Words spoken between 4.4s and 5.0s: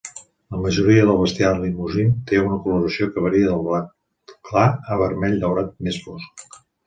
clar a